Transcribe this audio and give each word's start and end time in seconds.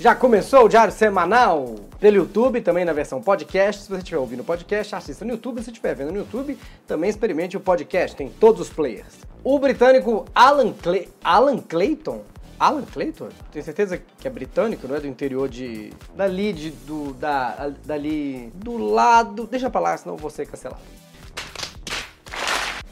Já 0.00 0.14
começou 0.14 0.64
o 0.64 0.68
Diário 0.68 0.92
Semanal 0.92 1.74
pelo 1.98 2.18
YouTube, 2.18 2.60
também 2.60 2.84
na 2.84 2.92
versão 2.92 3.20
podcast. 3.20 3.82
Se 3.82 3.88
você 3.88 3.98
estiver 3.98 4.18
ouvindo 4.18 4.40
o 4.40 4.44
podcast, 4.44 4.94
assista 4.94 5.24
no 5.24 5.32
YouTube. 5.32 5.60
Se 5.60 5.70
estiver 5.70 5.92
vendo 5.92 6.12
no 6.12 6.18
YouTube, 6.18 6.56
também 6.86 7.10
experimente 7.10 7.56
o 7.56 7.60
podcast. 7.60 8.16
Tem 8.16 8.28
todos 8.28 8.60
os 8.60 8.70
players. 8.70 9.18
O 9.42 9.58
britânico 9.58 10.24
Alan, 10.32 10.72
Clay 10.72 11.08
Alan 11.24 11.58
Clayton 11.58 12.22
Alan 12.60 12.82
Clayton? 12.82 13.28
Tenho 13.50 13.64
certeza 13.64 14.00
que 14.18 14.26
é 14.26 14.30
britânico, 14.30 14.86
não 14.86 14.94
é 14.94 15.00
do 15.00 15.08
interior 15.08 15.48
de. 15.48 15.92
Dali, 16.14 16.52
de, 16.52 16.70
do. 16.70 17.12
Da, 17.14 17.72
dali. 17.84 18.52
Do 18.54 18.76
lado. 18.76 19.48
Deixa 19.48 19.68
pra 19.68 19.80
lá, 19.80 19.96
senão 19.96 20.14
eu 20.14 20.18
vou 20.18 20.30
ser 20.30 20.46
cancelado. 20.46 20.80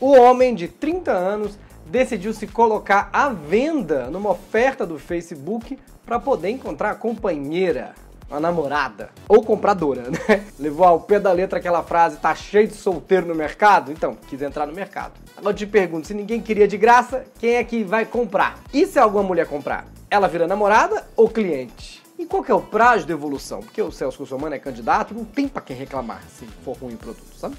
O 0.00 0.12
homem 0.12 0.54
de 0.54 0.66
30 0.66 1.12
anos 1.12 1.59
decidiu 1.87 2.32
se 2.32 2.46
colocar 2.46 3.09
à 3.12 3.29
venda 3.29 4.11
numa 4.11 4.30
oferta 4.30 4.85
do 4.85 4.98
Facebook 4.98 5.79
para 6.05 6.18
poder 6.18 6.50
encontrar 6.50 6.91
a 6.91 6.95
companheira, 6.95 7.95
a 8.30 8.41
namorada 8.41 9.11
ou 9.29 9.43
compradora, 9.43 10.04
né? 10.11 10.45
Levou 10.59 10.86
ao 10.86 11.00
pé 11.00 11.18
da 11.18 11.32
letra 11.32 11.59
aquela 11.59 11.82
frase: 11.82 12.17
tá 12.17 12.35
cheio 12.35 12.68
de 12.68 12.75
solteiro 12.75 13.26
no 13.26 13.35
mercado? 13.35 13.93
Então, 13.93 14.17
quis 14.29 14.43
entrar 14.43 14.67
no 14.67 14.72
mercado. 14.72 15.12
Agora 15.36 15.54
te 15.54 15.67
pergunto: 15.67 16.07
se 16.07 16.14
ninguém 16.14 16.40
queria 16.40 16.68
de 16.68 16.76
graça, 16.76 17.25
quem 17.39 17.54
é 17.54 17.64
que 17.64 17.85
vai 17.85 18.04
comprar? 18.04 18.59
E 18.73 18.87
se 18.87 18.98
alguma 18.98 19.23
mulher 19.23 19.46
comprar? 19.46 19.87
Ela 20.11 20.29
vira 20.29 20.46
namorada 20.46 21.04
ou 21.17 21.29
cliente? 21.29 22.03
E 22.18 22.25
qual 22.25 22.43
que 22.43 22.50
é 22.50 22.54
o 22.54 22.62
prazo 22.62 23.04
de 23.04 23.12
evolução? 23.12 23.61
Porque 23.61 23.82
o 23.82 23.93
Celso 23.93 24.21
Russomano 24.21 24.54
é 24.54 24.59
candidato, 24.59 25.12
não 25.12 25.25
tem 25.25 25.46
pra 25.46 25.61
quem 25.61 25.76
reclamar 25.76 26.23
se 26.31 26.46
for 26.64 26.76
ruim 26.76 26.95
o 26.95 26.96
produto, 26.96 27.37
sabe? 27.37 27.57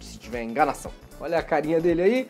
Se 0.00 0.18
tiver 0.18 0.42
enganação. 0.42 0.90
Olha 1.20 1.38
a 1.38 1.42
carinha 1.42 1.80
dele 1.80 2.02
aí. 2.02 2.28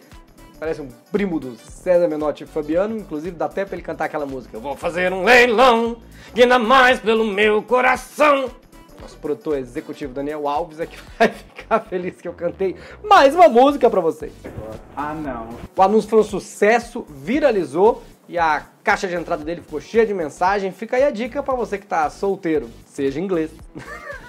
Parece 0.62 0.80
um 0.80 0.88
primo 1.10 1.40
do 1.40 1.56
César 1.56 2.06
Menotti 2.06 2.46
Fabiano. 2.46 2.96
Inclusive, 2.96 3.34
dá 3.34 3.46
até 3.46 3.64
pra 3.64 3.74
ele 3.74 3.82
cantar 3.82 4.04
aquela 4.04 4.24
música. 4.24 4.56
Eu 4.56 4.60
vou 4.60 4.76
fazer 4.76 5.12
um 5.12 5.24
leilão, 5.24 5.96
que 6.32 6.40
ainda 6.40 6.56
mais 6.56 7.00
pelo 7.00 7.24
meu 7.24 7.60
coração. 7.64 8.48
Nosso 9.00 9.16
produtor 9.16 9.58
executivo 9.58 10.14
Daniel 10.14 10.46
Alves 10.46 10.78
é 10.78 10.86
que 10.86 10.96
vai 11.18 11.30
ficar 11.30 11.80
feliz 11.80 12.20
que 12.20 12.28
eu 12.28 12.32
cantei 12.32 12.76
mais 13.02 13.34
uma 13.34 13.48
música 13.48 13.90
pra 13.90 14.00
vocês. 14.00 14.32
Ah, 14.96 15.12
não. 15.12 15.48
O 15.76 15.82
anúncio 15.82 16.08
foi 16.08 16.20
um 16.20 16.22
sucesso, 16.22 17.04
viralizou 17.10 18.00
e 18.28 18.38
a 18.38 18.64
caixa 18.84 19.08
de 19.08 19.16
entrada 19.16 19.42
dele 19.42 19.62
ficou 19.62 19.80
cheia 19.80 20.06
de 20.06 20.14
mensagem. 20.14 20.70
Fica 20.70 20.96
aí 20.96 21.02
a 21.02 21.10
dica 21.10 21.42
pra 21.42 21.56
você 21.56 21.76
que 21.76 21.88
tá 21.88 22.08
solteiro, 22.08 22.70
seja 22.86 23.18
inglês. 23.18 23.50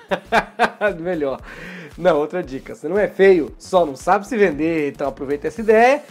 Melhor. 1.00 1.40
Não, 1.96 2.18
outra 2.18 2.42
dica. 2.42 2.74
Você 2.74 2.88
não 2.88 2.98
é 2.98 3.08
feio, 3.08 3.54
só 3.60 3.86
não 3.86 3.96
sabe 3.96 4.28
se 4.28 4.36
vender, 4.36 4.90
então 4.90 5.08
aproveita 5.08 5.48
essa 5.48 5.62
ideia. 5.62 6.02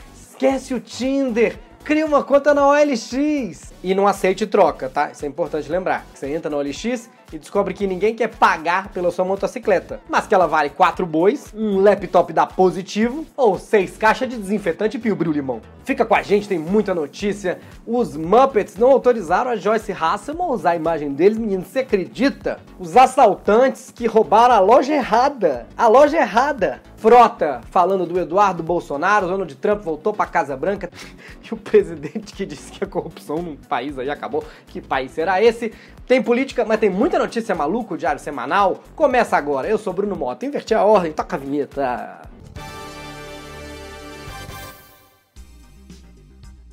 Esquece 0.42 0.74
o 0.74 0.80
Tinder. 0.80 1.56
Cria 1.84 2.04
uma 2.04 2.24
conta 2.24 2.52
na 2.52 2.66
OLX 2.66 3.72
e 3.80 3.94
não 3.94 4.08
aceite 4.08 4.44
troca, 4.44 4.88
tá? 4.88 5.12
Isso 5.12 5.24
é 5.24 5.28
importante 5.28 5.70
lembrar. 5.70 6.04
Você 6.12 6.34
entra 6.34 6.50
na 6.50 6.56
OLX 6.56 7.08
e 7.32 7.38
descobre 7.38 7.74
que 7.74 7.86
ninguém 7.86 8.14
quer 8.14 8.28
pagar 8.28 8.88
pela 8.88 9.10
sua 9.10 9.24
motocicleta, 9.24 10.00
mas 10.08 10.26
que 10.26 10.34
ela 10.34 10.46
vale 10.46 10.70
4 10.70 11.06
bois, 11.06 11.52
um 11.54 11.80
laptop 11.80 12.32
da 12.32 12.46
Positivo 12.46 13.26
ou 13.36 13.58
6 13.58 13.96
caixas 13.96 14.28
de 14.28 14.36
desinfetante 14.36 14.98
Pio 14.98 15.14
Limão. 15.14 15.60
Fica 15.84 16.04
com 16.04 16.14
a 16.14 16.22
gente, 16.22 16.48
tem 16.48 16.58
muita 16.58 16.94
notícia. 16.94 17.58
Os 17.84 18.16
Muppets 18.16 18.76
não 18.76 18.90
autorizaram 18.90 19.50
a 19.50 19.56
Joyce 19.56 19.92
Hasselman 19.92 20.46
a 20.46 20.50
usar 20.52 20.70
a 20.70 20.76
imagem 20.76 21.12
deles, 21.12 21.38
menino, 21.38 21.64
você 21.64 21.80
acredita? 21.80 22.60
Os 22.78 22.96
assaltantes 22.96 23.90
que 23.90 24.06
roubaram 24.06 24.54
a 24.54 24.60
loja 24.60 24.94
errada. 24.94 25.66
A 25.76 25.88
loja 25.88 26.18
errada. 26.18 26.80
Frota 26.96 27.60
falando 27.72 28.06
do 28.06 28.20
Eduardo 28.20 28.62
Bolsonaro, 28.62 29.26
Donald 29.26 29.52
Trump 29.56 29.82
voltou 29.82 30.12
pra 30.12 30.24
Casa 30.24 30.56
Branca 30.56 30.88
e 31.42 31.52
o 31.52 31.56
presidente 31.56 32.32
que 32.32 32.46
disse 32.46 32.70
que 32.70 32.84
a 32.84 32.86
corrupção 32.86 33.38
no 33.38 33.56
país 33.56 33.98
aí 33.98 34.08
acabou. 34.08 34.44
Que 34.68 34.80
país 34.80 35.10
será 35.10 35.42
esse? 35.42 35.72
Tem 36.06 36.22
política, 36.22 36.64
mas 36.64 36.78
tem 36.78 36.90
muita 36.90 37.18
notícia 37.22 37.54
maluca, 37.54 37.94
o 37.94 37.98
Diário 37.98 38.20
Semanal. 38.20 38.82
Começa 38.94 39.36
agora. 39.36 39.68
Eu 39.68 39.78
sou 39.78 39.92
Bruno 39.92 40.16
Mota. 40.16 40.44
Inverti 40.44 40.74
a 40.74 40.84
ordem, 40.84 41.12
toca 41.12 41.36
a 41.36 41.38
vinheta. 41.38 42.22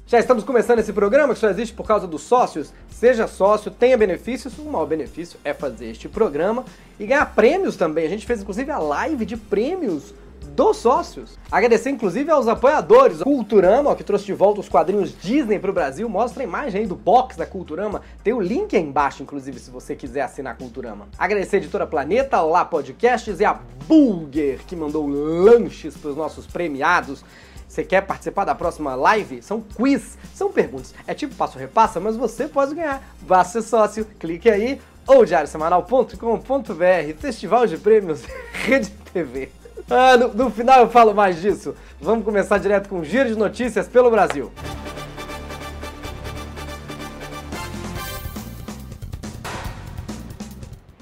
Já 0.08 0.18
estamos 0.18 0.44
começando 0.44 0.80
esse 0.80 0.92
programa 0.92 1.36
que 1.36 1.40
só 1.40 1.50
existe 1.50 1.76
por 1.76 1.86
causa 1.86 2.08
dos 2.08 2.24
sócios. 2.24 2.74
Seja 2.90 3.28
sócio, 3.28 3.70
tenha 3.70 3.96
benefícios. 3.96 4.58
O 4.58 4.64
maior 4.64 4.88
benefício 4.88 5.40
é 5.44 5.54
fazer 5.54 5.92
este 5.92 6.10
programa 6.10 6.66
e 7.00 7.06
ganhar 7.06 7.28
prêmios 7.36 7.76
também. 7.76 8.08
A 8.08 8.10
gente 8.10 8.26
fez 8.26 8.42
inclusive 8.42 8.72
a 8.72 8.80
live 8.80 9.24
de 9.24 9.38
prêmios 9.38 10.14
dos 10.48 10.78
sócios. 10.78 11.38
Agradecer 11.52 11.90
inclusive 11.90 12.30
aos 12.32 12.48
apoiadores. 12.48 13.22
Culturama, 13.24 13.92
ó, 13.92 13.96
que 13.96 14.04
trouxe 14.04 14.26
de 14.26 14.34
volta 14.34 14.60
os 14.60 14.70
quadrinhos 14.70 15.16
Disney 15.20 15.60
para 15.60 15.72
o 15.72 15.74
Brasil. 15.74 16.08
Mostra 16.10 16.44
a 16.44 16.46
imagem 16.46 16.82
aí 16.82 16.88
do 16.88 16.96
box 16.96 17.38
da 17.38 17.46
Culturama. 17.46 18.02
Tem 18.24 18.34
o 18.34 18.42
link 18.42 18.76
aí 18.76 18.82
embaixo, 18.82 19.24
inclusive, 19.24 19.60
se 19.60 19.72
você 19.72 19.96
quiser 19.96 20.22
assinar 20.22 20.54
a 20.54 20.56
Culturama. 20.56 21.08
Agradecer 21.18 21.58
a 21.58 21.60
Editora 21.60 21.88
Planeta, 21.88 22.42
Olá 22.42 22.66
Podcasts 22.66 23.40
e 23.40 23.46
a 23.46 23.60
Bulger, 23.88 24.60
que 24.68 24.76
mandou 24.76 25.08
lanches 25.08 25.96
para 25.96 26.12
os 26.12 26.18
nossos 26.18 26.46
premiados. 26.46 27.24
Você 27.68 27.84
quer 27.84 28.02
participar 28.02 28.46
da 28.46 28.56
próxima 28.56 28.96
live? 28.96 29.44
São 29.44 29.62
quiz, 29.62 30.18
são 30.34 30.52
perguntas. 30.52 30.94
É 31.06 31.14
tipo 31.14 31.36
passo 31.36 31.60
repassa, 31.60 32.00
mas 32.00 32.18
você 32.18 32.48
pode 32.48 32.74
ganhar. 32.74 33.02
Vá 33.22 33.44
ser 33.44 33.62
sócio, 33.62 34.06
clique 34.20 34.50
aí 34.50 34.82
ou 35.06 35.26
diariosemanal.com.br, 35.26 37.14
Festival 37.20 37.68
de 37.68 37.78
Prêmios 37.78 38.24
Rede 38.54 38.90
TV. 39.14 39.59
Ah, 39.92 40.16
no, 40.16 40.28
no 40.28 40.52
final 40.52 40.82
eu 40.82 40.90
falo 40.90 41.16
mais 41.16 41.42
disso. 41.42 41.74
Vamos 42.00 42.24
começar 42.24 42.60
direto 42.60 42.88
com 42.88 43.00
um 43.00 43.04
giro 43.04 43.28
de 43.28 43.36
notícias 43.36 43.88
pelo 43.88 44.12
Brasil. 44.12 44.52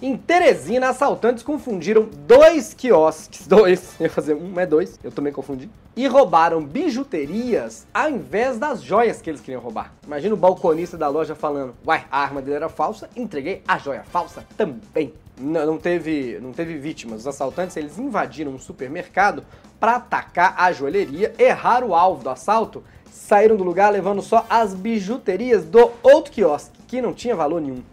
Em 0.01 0.15
Teresina, 0.15 0.89
assaltantes 0.89 1.43
confundiram 1.43 2.07
dois 2.25 2.73
quiosques, 2.73 3.45
dois, 3.49 3.99
ia 3.99 4.09
fazer 4.09 4.35
um, 4.35 4.57
é 4.57 4.65
dois, 4.65 4.97
eu 5.03 5.11
também 5.11 5.33
confundi, 5.33 5.69
e 5.93 6.07
roubaram 6.07 6.63
bijuterias 6.63 7.85
ao 7.93 8.09
invés 8.09 8.57
das 8.57 8.81
joias 8.81 9.21
que 9.21 9.29
eles 9.29 9.41
queriam 9.41 9.59
roubar. 9.59 9.91
Imagina 10.05 10.33
o 10.33 10.37
balconista 10.37 10.95
da 10.95 11.09
loja 11.09 11.35
falando, 11.35 11.75
uai, 11.85 12.05
a 12.09 12.21
arma 12.21 12.41
dele 12.41 12.55
era 12.55 12.69
falsa, 12.69 13.09
entreguei 13.17 13.63
a 13.67 13.77
joia 13.77 14.03
falsa 14.03 14.45
também. 14.55 15.13
Não, 15.39 15.77
teve, 15.77 16.39
não 16.41 16.51
teve 16.51 16.77
vítimas. 16.77 17.21
Os 17.21 17.27
assaltantes, 17.27 17.77
eles 17.77 17.97
invadiram 17.97 18.51
um 18.51 18.59
supermercado 18.59 19.43
para 19.79 19.95
atacar 19.95 20.55
a 20.57 20.71
joalheria, 20.71 21.33
erraram 21.37 21.89
o 21.89 21.95
alvo 21.95 22.23
do 22.23 22.29
assalto, 22.29 22.83
saíram 23.11 23.55
do 23.55 23.63
lugar 23.63 23.91
levando 23.91 24.21
só 24.21 24.45
as 24.49 24.73
bijuterias 24.73 25.63
do 25.63 25.91
outro 26.01 26.31
quiosque, 26.31 26.77
que 26.87 27.01
não 27.01 27.13
tinha 27.13 27.35
valor 27.35 27.61
nenhum 27.61 27.83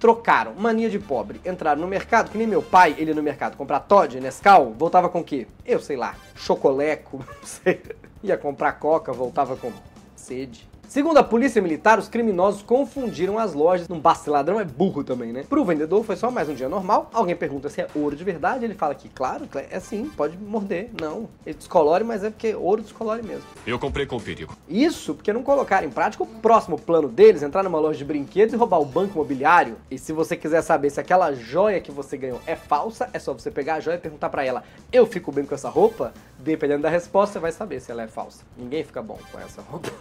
trocaram. 0.00 0.54
Mania 0.54 0.88
de 0.88 0.98
pobre. 0.98 1.40
Entraram 1.44 1.80
no 1.80 1.86
mercado, 1.86 2.30
que 2.30 2.38
nem 2.38 2.46
meu 2.46 2.62
pai, 2.62 2.96
ele 2.98 3.14
no 3.14 3.22
mercado 3.22 3.56
comprar 3.56 3.80
Todd, 3.80 4.18
Nescau, 4.18 4.74
voltava 4.76 5.08
com 5.08 5.20
o 5.20 5.24
quê? 5.24 5.46
Eu 5.64 5.78
sei 5.78 5.96
lá, 5.96 6.16
chocoleco, 6.34 7.18
não 7.22 7.46
sei. 7.46 7.82
Ia 8.22 8.36
comprar 8.36 8.72
coca, 8.72 9.12
voltava 9.12 9.56
com 9.56 9.70
sede. 10.16 10.69
Segundo 10.90 11.18
a 11.18 11.22
polícia 11.22 11.62
militar, 11.62 12.00
os 12.00 12.08
criminosos 12.08 12.62
confundiram 12.62 13.38
as 13.38 13.54
lojas. 13.54 13.86
Não 13.86 14.00
basta 14.00 14.28
ladrão, 14.28 14.58
é 14.58 14.64
burro 14.64 15.04
também, 15.04 15.32
né? 15.32 15.44
Pro 15.48 15.64
vendedor 15.64 16.02
foi 16.02 16.16
só 16.16 16.32
mais 16.32 16.48
um 16.48 16.54
dia 16.54 16.68
normal. 16.68 17.08
Alguém 17.12 17.36
pergunta 17.36 17.68
se 17.68 17.80
é 17.80 17.86
ouro 17.94 18.16
de 18.16 18.24
verdade, 18.24 18.64
ele 18.64 18.74
fala 18.74 18.92
que, 18.92 19.08
claro, 19.08 19.48
é 19.70 19.78
sim, 19.78 20.10
pode 20.16 20.36
morder. 20.36 20.90
Não, 21.00 21.28
ele 21.46 21.54
descolore, 21.54 22.02
mas 22.02 22.24
é 22.24 22.30
porque 22.30 22.56
ouro 22.56 22.82
descolore 22.82 23.22
mesmo. 23.22 23.44
Eu 23.64 23.78
comprei 23.78 24.04
com 24.04 24.18
perigo. 24.18 24.56
Isso 24.68 25.14
porque 25.14 25.32
não 25.32 25.44
colocaram 25.44 25.86
em 25.86 25.90
prática 25.92 26.24
o 26.24 26.26
próximo 26.26 26.76
plano 26.76 27.06
deles, 27.06 27.44
entrar 27.44 27.62
numa 27.62 27.78
loja 27.78 27.98
de 27.98 28.04
brinquedos 28.04 28.52
e 28.52 28.56
roubar 28.56 28.80
o 28.80 28.84
banco 28.84 29.14
imobiliário. 29.14 29.76
E 29.88 29.96
se 29.96 30.12
você 30.12 30.36
quiser 30.36 30.60
saber 30.60 30.90
se 30.90 30.98
aquela 30.98 31.32
joia 31.32 31.80
que 31.80 31.92
você 31.92 32.16
ganhou 32.16 32.40
é 32.48 32.56
falsa, 32.56 33.08
é 33.12 33.20
só 33.20 33.32
você 33.32 33.48
pegar 33.48 33.74
a 33.74 33.80
joia 33.80 33.94
e 33.94 34.00
perguntar 34.00 34.28
para 34.28 34.44
ela: 34.44 34.64
"Eu 34.92 35.06
fico 35.06 35.30
bem 35.30 35.44
com 35.44 35.54
essa 35.54 35.68
roupa?" 35.68 36.12
Dependendo 36.36 36.82
da 36.82 36.90
resposta, 36.90 37.34
você 37.34 37.38
vai 37.38 37.52
saber 37.52 37.78
se 37.78 37.92
ela 37.92 38.02
é 38.02 38.08
falsa. 38.08 38.42
Ninguém 38.58 38.82
fica 38.82 39.00
bom 39.00 39.20
com 39.30 39.38
essa 39.38 39.62
roupa. 39.62 39.92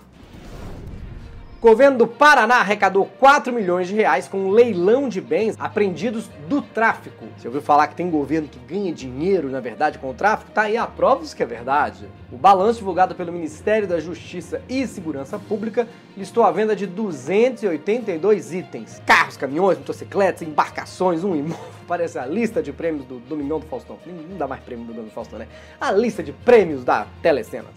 Governo 1.62 1.98
do 1.98 2.08
Paraná 2.08 2.62
arrecadou 2.62 3.06
4 3.20 3.52
milhões 3.52 3.90
de 3.90 3.94
reais 3.94 4.30
com 4.30 4.38
um 4.38 4.50
leilão 4.50 5.10
de 5.10 5.20
bens 5.20 5.58
apreendidos 5.60 6.30
do 6.48 6.62
tráfico. 6.62 7.26
Você 7.38 7.50
ouviu 7.50 7.62
falar 7.62 7.88
que 7.88 7.96
tem 7.96 8.10
governo 8.10 8.48
que 8.48 8.58
ganha 8.60 8.94
dinheiro, 8.94 9.50
na 9.50 9.60
verdade, 9.60 10.00
com 10.00 10.10
o 10.10 10.14
tráfico? 10.14 10.52
Tá 10.52 10.62
aí 10.64 10.78
a 10.78 10.88
prova 10.88 11.26
que 11.36 11.44
é 11.44 11.46
verdade. 11.46 12.08
O 12.32 12.38
balanço 12.38 12.80
divulgado 12.80 13.14
pelo 13.14 13.34
Ministério 13.34 13.86
da 13.90 14.00
Justiça 14.00 14.62
e 14.70 14.88
Segurança 14.88 15.38
Pública 15.38 15.86
listou 16.16 16.46
a 16.46 16.52
venda 16.52 16.74
de 16.74 16.88
282 16.88 18.54
itens. 18.54 19.02
Carros, 19.06 19.36
caminhões, 19.36 19.78
motocicletas, 19.78 20.44
embarcações, 20.44 21.26
um 21.26 21.36
imóvel. 21.36 21.66
Parece 21.86 22.18
a 22.18 22.26
lista 22.26 22.64
de 22.64 22.72
prêmios 22.72 23.06
do 23.06 23.20
Domingão 23.20 23.60
do 23.60 23.66
Faustão. 23.66 24.00
Não 24.06 24.38
dá 24.38 24.48
mais 24.48 24.64
prêmio 24.64 24.86
do 24.86 24.94
Domingão 24.94 25.10
do 25.10 25.14
Faustão, 25.14 25.38
né? 25.38 25.48
A 25.82 25.92
lista 25.92 26.24
de 26.24 26.32
prêmios 26.32 26.86
da 26.86 27.06
Telecena. 27.22 27.68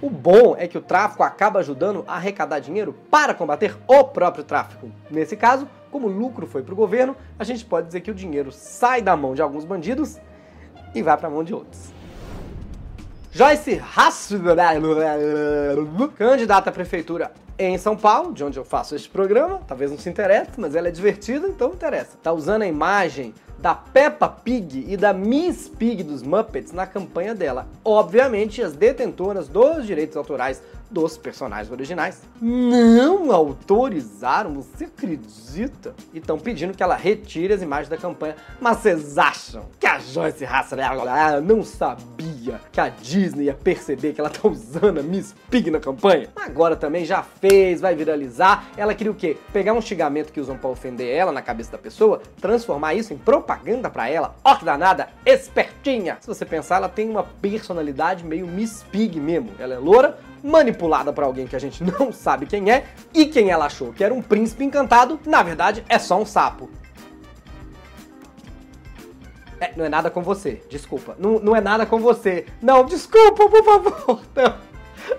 O 0.00 0.10
bom 0.10 0.54
é 0.58 0.66
que 0.66 0.76
o 0.76 0.82
tráfico 0.82 1.22
acaba 1.22 1.60
ajudando 1.60 2.04
a 2.06 2.16
arrecadar 2.16 2.58
dinheiro 2.58 2.94
para 3.10 3.34
combater 3.34 3.76
o 3.86 4.04
próprio 4.04 4.44
tráfico. 4.44 4.90
Nesse 5.10 5.36
caso, 5.36 5.68
como 5.90 6.08
o 6.08 6.10
lucro 6.10 6.46
foi 6.46 6.62
para 6.62 6.72
o 6.72 6.76
governo, 6.76 7.16
a 7.38 7.44
gente 7.44 7.64
pode 7.64 7.86
dizer 7.86 8.00
que 8.00 8.10
o 8.10 8.14
dinheiro 8.14 8.50
sai 8.50 9.02
da 9.02 9.16
mão 9.16 9.34
de 9.34 9.42
alguns 9.42 9.64
bandidos 9.64 10.18
e 10.94 11.02
vai 11.02 11.16
para 11.16 11.28
a 11.28 11.30
mão 11.30 11.44
de 11.44 11.54
outros. 11.54 11.92
Joyce 13.30 13.82
Hasselman, 13.96 14.82
candidata 16.16 16.68
à 16.68 16.72
prefeitura 16.72 17.32
em 17.58 17.78
São 17.78 17.96
Paulo, 17.96 18.32
de 18.32 18.44
onde 18.44 18.58
eu 18.58 18.64
faço 18.64 18.94
este 18.94 19.08
programa. 19.08 19.60
Talvez 19.66 19.90
não 19.90 19.98
se 19.98 20.08
interesse, 20.08 20.52
mas 20.58 20.74
ela 20.74 20.88
é 20.88 20.90
divertida, 20.90 21.46
então 21.48 21.70
interessa. 21.72 22.18
Tá 22.22 22.32
usando 22.32 22.62
a 22.62 22.66
imagem 22.66 23.32
da 23.62 23.76
Peppa 23.76 24.28
Pig 24.28 24.86
e 24.88 24.96
da 24.96 25.12
Miss 25.12 25.68
Pig 25.68 26.02
dos 26.02 26.20
Muppets 26.20 26.72
na 26.72 26.84
campanha 26.84 27.32
dela. 27.32 27.68
Obviamente, 27.84 28.60
as 28.60 28.72
detentoras 28.72 29.46
dos 29.46 29.86
direitos 29.86 30.16
autorais 30.16 30.60
dos 30.92 31.16
personagens 31.16 31.72
originais 31.72 32.22
não 32.40 33.32
autorizaram, 33.32 34.54
você 34.54 34.84
acredita? 34.84 35.94
E 36.12 36.18
estão 36.18 36.38
pedindo 36.38 36.74
que 36.74 36.82
ela 36.82 36.94
retire 36.94 37.52
as 37.52 37.62
imagens 37.62 37.88
da 37.88 37.96
campanha. 37.96 38.36
Mas 38.60 38.78
vocês 38.78 39.18
acham 39.18 39.64
que 39.80 39.86
a 39.86 39.98
Joyce 39.98 40.44
Hasser 40.44 40.78
não 41.42 41.62
sabia 41.62 42.60
que 42.70 42.80
a 42.80 42.88
Disney 42.88 43.44
ia 43.44 43.54
perceber 43.54 44.12
que 44.12 44.20
ela 44.20 44.30
tá 44.30 44.46
usando 44.46 45.00
a 45.00 45.02
Miss 45.02 45.34
Pig 45.50 45.70
na 45.70 45.80
campanha? 45.80 46.28
Agora 46.36 46.76
também 46.76 47.04
já 47.04 47.22
fez, 47.22 47.80
vai 47.80 47.94
viralizar. 47.94 48.66
Ela 48.76 48.94
queria 48.94 49.10
o 49.10 49.14
quê? 49.14 49.36
Pegar 49.52 49.72
um 49.72 49.80
xingamento 49.80 50.32
que 50.32 50.40
usam 50.40 50.58
para 50.58 50.68
ofender 50.70 51.08
ela 51.08 51.32
na 51.32 51.40
cabeça 51.40 51.72
da 51.72 51.78
pessoa, 51.78 52.20
transformar 52.40 52.94
isso 52.94 53.14
em 53.14 53.18
propaganda 53.18 53.88
para 53.88 54.08
ela. 54.08 54.34
Ó 54.44 54.54
que 54.56 54.64
danada, 54.64 55.08
espertinha! 55.24 56.18
Se 56.20 56.26
você 56.26 56.44
pensar, 56.44 56.76
ela 56.76 56.88
tem 56.88 57.08
uma 57.08 57.22
personalidade 57.22 58.24
meio 58.24 58.46
Miss 58.46 58.84
Pig 58.90 59.18
mesmo. 59.18 59.50
Ela 59.58 59.74
é 59.74 59.78
loura, 59.78 60.18
manipulada 60.42 61.12
para 61.12 61.26
alguém 61.26 61.46
que 61.46 61.56
a 61.56 61.58
gente 61.58 61.82
não 61.84 62.10
sabe 62.12 62.46
quem 62.46 62.70
é, 62.70 62.84
e 63.14 63.26
quem 63.26 63.50
ela 63.50 63.66
achou 63.66 63.92
que 63.92 64.02
era 64.02 64.12
um 64.12 64.22
príncipe 64.22 64.64
encantado, 64.64 65.20
na 65.26 65.42
verdade 65.42 65.84
é 65.88 65.98
só 65.98 66.20
um 66.20 66.26
sapo. 66.26 66.68
É, 69.60 69.72
não 69.76 69.84
é 69.84 69.88
nada 69.88 70.10
com 70.10 70.22
você, 70.22 70.60
desculpa. 70.68 71.14
Não, 71.18 71.38
não 71.38 71.54
é 71.54 71.60
nada 71.60 71.86
com 71.86 72.00
você. 72.00 72.46
Não, 72.60 72.84
desculpa, 72.84 73.48
por 73.48 73.64
favor. 73.64 74.20
Não. 74.34 74.72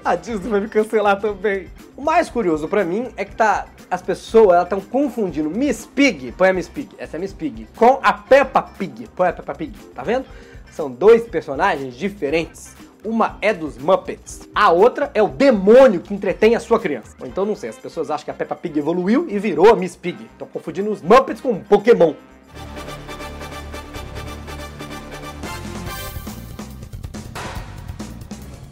A 0.03 0.15
Disney 0.15 0.49
vai 0.49 0.59
me 0.59 0.67
cancelar 0.67 1.19
também. 1.19 1.69
O 1.95 2.01
mais 2.01 2.29
curioso 2.29 2.67
para 2.67 2.83
mim 2.83 3.09
é 3.15 3.23
que 3.23 3.35
tá 3.35 3.67
as 3.89 4.01
pessoas 4.01 4.63
estão 4.63 4.81
confundindo 4.81 5.49
Miss 5.49 5.85
Pig, 5.85 6.31
põe 6.31 6.49
a 6.49 6.53
Miss 6.53 6.67
Pig, 6.67 6.89
essa 6.97 7.15
é 7.15 7.19
Miss 7.19 7.31
Pig, 7.31 7.67
com 7.75 7.99
a 8.01 8.11
Peppa 8.11 8.61
Pig, 8.63 9.07
põe 9.15 9.27
a 9.29 9.33
Peppa 9.33 9.53
Pig, 9.53 9.77
tá 9.93 10.01
vendo? 10.01 10.25
São 10.71 10.89
dois 10.89 11.23
personagens 11.27 11.93
diferentes. 11.95 12.75
Uma 13.05 13.37
é 13.41 13.53
dos 13.53 13.77
Muppets, 13.77 14.47
a 14.55 14.71
outra 14.71 15.11
é 15.13 15.21
o 15.21 15.27
demônio 15.27 15.99
que 15.99 16.13
entretém 16.13 16.55
a 16.55 16.59
sua 16.59 16.79
criança. 16.79 17.15
Ou 17.19 17.27
então, 17.27 17.45
não 17.45 17.53
sei, 17.53 17.69
as 17.69 17.77
pessoas 17.77 18.09
acham 18.09 18.23
que 18.23 18.31
a 18.31 18.33
Peppa 18.33 18.55
Pig 18.55 18.79
evoluiu 18.79 19.27
e 19.29 19.37
virou 19.37 19.69
a 19.69 19.75
Miss 19.75 19.95
Pig. 19.95 20.17
Estão 20.31 20.47
confundindo 20.47 20.89
os 20.89 21.01
Muppets 21.01 21.41
com 21.41 21.59
Pokémon. 21.59 22.13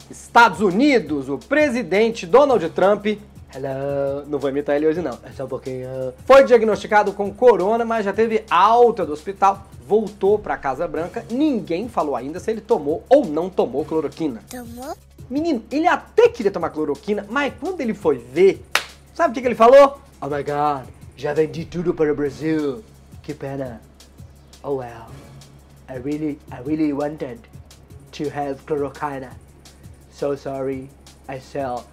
Estados 0.10 0.62
Unidos, 0.62 1.27
o 1.27 1.38
presidente 1.38 2.25
Donald 2.25 2.69
Trump 2.69 3.06
Hello. 3.53 4.25
Não 4.27 4.39
vou 4.39 4.50
imitar 4.50 4.77
ele 4.77 4.88
hoje 4.88 5.01
não, 5.01 5.19
é 5.24 5.31
só 5.31 5.44
um 5.44 5.48
pouquinho. 5.48 6.13
Foi 6.25 6.45
diagnosticado 6.45 7.12
com 7.12 7.33
corona, 7.33 7.83
mas 7.83 8.06
já 8.06 8.13
teve 8.13 8.45
alta 8.50 9.06
do 9.06 9.12
hospital, 9.12 9.68
voltou 9.86 10.39
para 10.39 10.56
Casa 10.57 10.88
Branca. 10.88 11.25
Ninguém 11.30 11.89
falou 11.89 12.15
ainda 12.15 12.39
se 12.39 12.50
ele 12.50 12.62
tomou 12.62 13.03
ou 13.09 13.25
não 13.25 13.50
tomou 13.50 13.83
cloroquina. 13.83 14.42
Tomou? 14.50 14.95
Menino, 15.30 15.63
ele 15.69 15.86
até 15.86 16.30
queria 16.30 16.51
tomar 16.51 16.69
cloroquina, 16.69 17.25
mas 17.30 17.53
quando 17.59 17.81
ele 17.81 17.94
foi 17.94 18.18
ver, 18.18 18.65
sabe 19.13 19.31
o 19.31 19.33
que, 19.33 19.42
que 19.42 19.48
ele 19.48 19.56
falou? 19.56 20.00
Oh 20.21 20.27
my 20.27 20.44
god, 20.44 20.88
já 21.18 21.33
vendi 21.33 21.65
tudo 21.65 21.94
para 21.94 22.12
o 22.12 22.15
Brasil. 22.15 22.81
Que 23.21 23.33
pena. 23.33 23.81
Oh 24.63 24.75
well, 24.75 25.07
I 25.89 25.98
really, 25.98 26.39
I 26.51 26.62
really 26.65 26.94
wanted 26.94 27.39
to 28.13 28.24
have 28.33 28.62
chloroquina. 28.65 29.31
So 30.13 30.38
sorry, 30.38 30.89
I 31.27 31.39
sell 31.39 31.86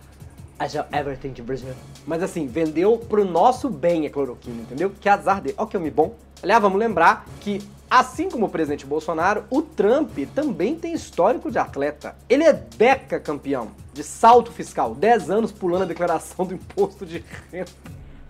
Sell 0.66 0.87
everything 0.93 1.32
to 1.32 1.43
Brazil. 1.43 1.75
Mas 2.06 2.22
assim, 2.22 2.46
vendeu 2.46 2.99
pro 2.99 3.25
nosso 3.25 3.70
bem 3.70 4.06
a 4.06 4.10
cloroquina, 4.10 4.62
entendeu? 4.62 4.93
Que 5.00 5.08
azar 5.08 5.40
dele. 5.40 5.55
Ó 5.58 5.66
que 5.66 5.76
homem 5.76 5.90
bom. 5.90 6.14
Aliás, 6.43 6.60
vamos 6.60 6.78
lembrar 6.78 7.26
que, 7.40 7.60
assim 7.90 8.28
como 8.28 8.46
o 8.46 8.49
presidente 8.49 8.84
Bolsonaro, 8.84 9.44
o 9.50 9.62
Trump 9.62 10.16
também 10.34 10.75
tem 10.75 10.93
histórico 10.93 11.50
de 11.50 11.58
atleta. 11.58 12.14
Ele 12.28 12.44
é 12.44 12.52
deca 12.52 13.19
campeão 13.19 13.69
de 13.93 14.02
salto 14.05 14.52
fiscal, 14.52 14.94
10 14.94 15.31
anos 15.31 15.52
pulando 15.52 15.82
a 15.82 15.87
declaração 15.87 16.44
do 16.44 16.55
imposto 16.55 17.06
de 17.06 17.25
renda. 17.50 17.70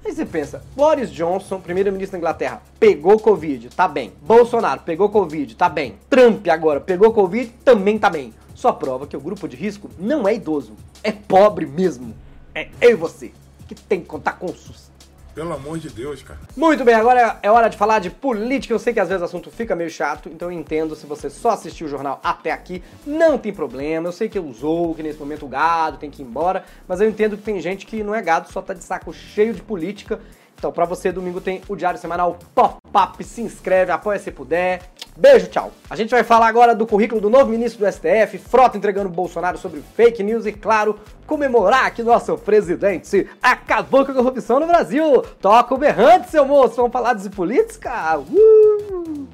Aí 0.04 0.14
você 0.14 0.24
pensa, 0.24 0.62
Boris 0.76 1.10
Johnson, 1.10 1.60
primeiro-ministro 1.60 2.12
da 2.12 2.18
Inglaterra, 2.18 2.62
pegou 2.78 3.18
Covid, 3.18 3.68
tá 3.70 3.88
bem. 3.88 4.12
Bolsonaro 4.22 4.80
pegou 4.80 5.10
Covid, 5.10 5.56
tá 5.56 5.68
bem. 5.68 5.96
Trump 6.08 6.46
agora 6.48 6.80
pegou 6.80 7.12
Covid, 7.12 7.52
também 7.64 7.98
tá 7.98 8.08
bem. 8.08 8.32
Só 8.58 8.72
prova 8.72 9.06
que 9.06 9.16
o 9.16 9.20
grupo 9.20 9.46
de 9.46 9.56
risco 9.56 9.88
não 9.96 10.26
é 10.26 10.34
idoso, 10.34 10.74
é 11.04 11.12
pobre 11.12 11.64
mesmo. 11.64 12.12
É 12.52 12.68
eu 12.80 12.90
e 12.90 12.94
você, 12.94 13.30
que 13.68 13.74
tem 13.76 14.00
que 14.00 14.06
contar 14.08 14.32
com 14.32 14.46
o 14.46 14.52
SUS. 14.52 14.90
Pelo 15.32 15.52
amor 15.52 15.78
de 15.78 15.88
Deus, 15.88 16.24
cara. 16.24 16.40
Muito 16.56 16.84
bem, 16.84 16.96
agora 16.96 17.38
é 17.40 17.48
hora 17.48 17.68
de 17.68 17.76
falar 17.76 18.00
de 18.00 18.10
política. 18.10 18.74
Eu 18.74 18.80
sei 18.80 18.92
que 18.92 18.98
às 18.98 19.08
vezes 19.08 19.22
o 19.22 19.26
assunto 19.26 19.48
fica 19.48 19.76
meio 19.76 19.88
chato, 19.88 20.28
então 20.28 20.50
eu 20.50 20.58
entendo 20.58 20.96
se 20.96 21.06
você 21.06 21.30
só 21.30 21.50
assistiu 21.50 21.86
o 21.86 21.90
jornal 21.90 22.18
até 22.20 22.50
aqui, 22.50 22.82
não 23.06 23.38
tem 23.38 23.52
problema. 23.52 24.08
Eu 24.08 24.12
sei 24.12 24.28
que 24.28 24.40
usou, 24.40 24.92
que 24.92 25.04
nesse 25.04 25.20
momento 25.20 25.46
o 25.46 25.48
gado 25.48 25.96
tem 25.96 26.10
que 26.10 26.20
ir 26.20 26.26
embora, 26.26 26.64
mas 26.88 27.00
eu 27.00 27.08
entendo 27.08 27.36
que 27.36 27.44
tem 27.44 27.60
gente 27.60 27.86
que 27.86 28.02
não 28.02 28.12
é 28.12 28.20
gado, 28.20 28.50
só 28.50 28.60
tá 28.60 28.74
de 28.74 28.82
saco 28.82 29.12
cheio 29.12 29.54
de 29.54 29.62
política. 29.62 30.20
Então, 30.58 30.72
para 30.72 30.84
você, 30.84 31.12
domingo 31.12 31.40
tem 31.40 31.62
o 31.68 31.76
Diário 31.76 32.00
Semanal 32.00 32.36
Pop-Up. 32.52 33.22
Se 33.22 33.40
inscreve, 33.40 33.92
apoia 33.92 34.18
se 34.18 34.32
puder. 34.32 34.82
Beijo, 35.18 35.48
tchau. 35.48 35.72
A 35.90 35.96
gente 35.96 36.10
vai 36.10 36.22
falar 36.22 36.46
agora 36.46 36.76
do 36.76 36.86
currículo 36.86 37.20
do 37.20 37.28
novo 37.28 37.50
ministro 37.50 37.84
do 37.84 37.92
STF, 37.92 38.38
Frota 38.38 38.78
entregando 38.78 39.08
Bolsonaro 39.08 39.58
sobre 39.58 39.82
fake 39.96 40.22
news 40.22 40.46
e, 40.46 40.52
claro, 40.52 40.96
comemorar 41.26 41.92
que 41.92 42.04
nosso 42.04 42.38
presidente 42.38 43.28
acabou 43.42 44.06
com 44.06 44.12
a 44.12 44.14
corrupção 44.14 44.60
no 44.60 44.66
Brasil. 44.68 45.22
Toca 45.40 45.74
o 45.74 45.78
berrante, 45.78 46.30
seu 46.30 46.46
moço. 46.46 46.76
Vamos 46.76 46.92
falar 46.92 47.14
de 47.14 47.28
política? 47.30 48.16
Uh! 48.16 49.26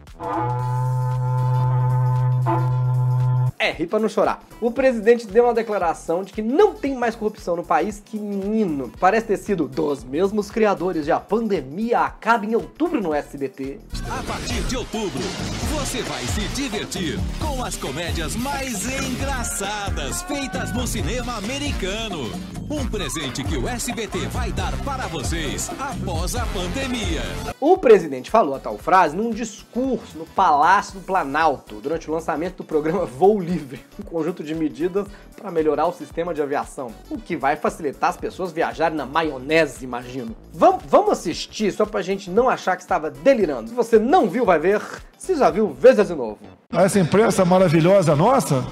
É, 3.64 3.70
ri 3.70 3.86
pra 3.86 3.98
não 3.98 4.10
chorar. 4.10 4.44
O 4.60 4.70
presidente 4.70 5.26
deu 5.26 5.44
uma 5.44 5.54
declaração 5.54 6.22
de 6.22 6.34
que 6.34 6.42
não 6.42 6.74
tem 6.74 6.94
mais 6.94 7.16
corrupção 7.16 7.56
no 7.56 7.64
país 7.64 8.02
que, 8.04 8.18
menino, 8.18 8.92
parece 9.00 9.28
ter 9.28 9.38
sido 9.38 9.66
dos 9.66 10.04
mesmos 10.04 10.50
criadores 10.50 11.06
de 11.06 11.12
A 11.12 11.18
Pandemia 11.18 12.00
Acaba 12.00 12.44
em 12.44 12.54
Outubro 12.54 13.00
no 13.00 13.14
SBT. 13.14 13.78
A 14.02 14.22
partir 14.22 14.60
de 14.64 14.76
outubro, 14.76 15.22
você 15.70 16.02
vai 16.02 16.22
se 16.24 16.42
divertir 16.54 17.18
com 17.40 17.64
as 17.64 17.74
comédias 17.76 18.36
mais 18.36 18.84
engraçadas 18.86 20.20
feitas 20.24 20.70
no 20.74 20.86
cinema 20.86 21.38
americano. 21.38 22.30
Um 22.70 22.86
presente 22.86 23.44
que 23.44 23.56
o 23.56 23.68
SBT 23.68 24.18
vai 24.28 24.52
dar 24.52 24.72
para 24.84 25.06
vocês 25.06 25.70
após 25.78 26.36
a 26.36 26.44
pandemia. 26.46 27.22
O 27.60 27.78
presidente 27.78 28.30
falou 28.30 28.54
a 28.54 28.58
tal 28.58 28.76
frase 28.76 29.16
num 29.16 29.30
discurso 29.30 30.18
no 30.18 30.26
Palácio 30.26 31.00
do 31.00 31.00
Planalto 31.00 31.80
durante 31.80 32.10
o 32.10 32.12
lançamento 32.12 32.58
do 32.58 32.64
programa 32.64 33.06
Voo 33.06 33.38
Livre, 33.38 33.53
um 33.98 34.02
conjunto 34.02 34.42
de 34.42 34.54
medidas 34.54 35.06
para 35.36 35.50
melhorar 35.50 35.86
o 35.86 35.92
sistema 35.92 36.32
de 36.32 36.42
aviação, 36.42 36.92
o 37.10 37.18
que 37.18 37.36
vai 37.36 37.56
facilitar 37.56 38.10
as 38.10 38.16
pessoas 38.16 38.52
viajarem 38.52 38.96
na 38.96 39.06
maionese, 39.06 39.84
imagino. 39.84 40.34
Vamos, 40.52 40.82
vamos 40.86 41.10
assistir 41.12 41.72
só 41.72 41.84
pra 41.84 42.02
gente 42.02 42.30
não 42.30 42.48
achar 42.48 42.76
que 42.76 42.82
estava 42.82 43.10
delirando. 43.10 43.68
Se 43.68 43.74
você 43.74 43.98
não 43.98 44.28
viu, 44.28 44.44
vai 44.44 44.58
ver. 44.58 44.80
Se 45.18 45.34
já 45.34 45.50
viu, 45.50 45.74
veja 45.78 46.04
de 46.04 46.14
novo. 46.14 46.38
Essa 46.72 46.98
imprensa 46.98 47.44
maravilhosa 47.44 48.14
nossa, 48.14 48.64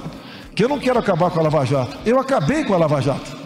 que 0.54 0.64
eu 0.64 0.68
não 0.68 0.78
quero 0.78 0.98
acabar 0.98 1.30
com 1.30 1.40
a 1.40 1.42
Lava 1.42 1.64
Jato. 1.64 1.96
Eu 2.04 2.18
acabei 2.18 2.64
com 2.64 2.74
a 2.74 2.78
Lava 2.78 3.00
Jato. 3.00 3.42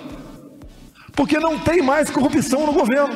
Porque 1.12 1.38
não 1.38 1.58
tem 1.58 1.82
mais 1.82 2.10
corrupção 2.10 2.66
no 2.66 2.72
governo. 2.72 3.14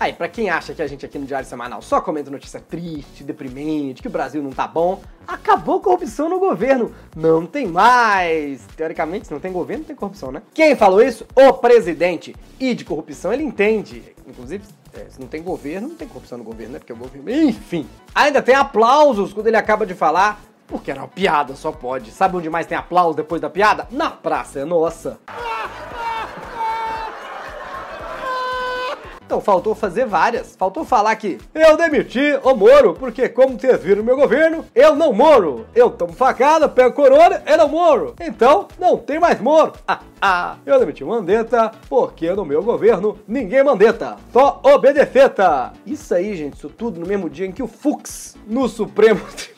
Aí, 0.00 0.12
pra 0.12 0.28
quem 0.28 0.48
acha 0.48 0.72
que 0.74 0.80
a 0.80 0.86
gente 0.86 1.04
aqui 1.04 1.18
no 1.18 1.26
Diário 1.26 1.48
Semanal 1.48 1.82
só 1.82 2.00
comenta 2.00 2.30
notícia 2.30 2.60
triste, 2.60 3.24
deprimente, 3.24 4.00
que 4.00 4.06
o 4.06 4.10
Brasil 4.10 4.40
não 4.40 4.50
tá 4.50 4.66
bom, 4.66 5.00
acabou 5.26 5.80
corrupção 5.80 6.28
no 6.28 6.38
governo. 6.38 6.94
Não 7.16 7.44
tem 7.44 7.66
mais. 7.66 8.64
Teoricamente, 8.76 9.26
se 9.26 9.32
não 9.32 9.40
tem 9.40 9.52
governo, 9.52 9.80
não 9.80 9.88
tem 9.88 9.96
corrupção, 9.96 10.30
né? 10.30 10.42
Quem 10.54 10.76
falou 10.76 11.02
isso? 11.02 11.26
O 11.34 11.52
presidente. 11.54 12.36
E 12.60 12.74
de 12.74 12.84
corrupção 12.84 13.32
ele 13.32 13.42
entende. 13.42 14.14
Inclusive, 14.24 14.62
é, 14.94 15.06
se 15.10 15.20
não 15.20 15.26
tem 15.26 15.42
governo, 15.42 15.88
não 15.88 15.96
tem 15.96 16.06
corrupção 16.06 16.38
no 16.38 16.44
governo, 16.44 16.74
né? 16.74 16.78
Porque 16.78 16.92
o 16.92 16.96
governo. 16.96 17.30
Enfim. 17.30 17.84
Ainda 18.14 18.40
tem 18.40 18.54
aplausos 18.54 19.32
quando 19.32 19.48
ele 19.48 19.56
acaba 19.56 19.84
de 19.84 19.94
falar. 19.94 20.40
Porque 20.68 20.90
era 20.90 21.00
uma 21.00 21.08
piada, 21.08 21.56
só 21.56 21.72
pode. 21.72 22.10
Sabe 22.10 22.36
onde 22.36 22.50
mais 22.50 22.66
tem 22.66 22.76
aplausos 22.76 23.16
depois 23.16 23.40
da 23.40 23.48
piada? 23.48 23.88
Na 23.90 24.10
Praça 24.10 24.60
é 24.60 24.64
Nossa. 24.64 25.18
Então 29.28 29.42
faltou 29.42 29.74
fazer 29.74 30.06
várias. 30.06 30.56
Faltou 30.56 30.86
falar 30.86 31.14
que 31.16 31.36
eu 31.54 31.76
demiti 31.76 32.40
o 32.42 32.54
Moro, 32.54 32.94
porque 32.94 33.28
como 33.28 33.60
vocês 33.60 33.78
viram 33.82 33.98
no 33.98 34.04
meu 34.04 34.16
governo, 34.16 34.64
eu 34.74 34.96
não 34.96 35.12
moro. 35.12 35.66
Eu 35.74 35.90
tomo 35.90 36.14
facada, 36.14 36.66
pego 36.66 36.94
corona, 36.94 37.42
eu 37.46 37.58
não 37.58 37.68
moro. 37.68 38.14
Então 38.18 38.68
não 38.78 38.96
tem 38.96 39.20
mais 39.20 39.38
Moro. 39.38 39.74
Ah, 39.86 40.00
ah. 40.18 40.56
Eu 40.64 40.80
demiti 40.80 41.04
o 41.04 41.08
Mandetta, 41.08 41.70
porque 41.90 42.32
no 42.32 42.42
meu 42.42 42.62
governo 42.62 43.18
ninguém 43.28 43.62
mandeta, 43.62 44.16
só 44.32 44.62
obedeceta. 44.62 45.74
Isso 45.84 46.14
aí, 46.14 46.34
gente, 46.34 46.54
isso 46.54 46.70
tudo 46.70 46.98
no 46.98 47.06
mesmo 47.06 47.28
dia 47.28 47.44
em 47.44 47.52
que 47.52 47.62
o 47.62 47.68
Fux, 47.68 48.34
no 48.46 48.66
Supremo 48.66 49.20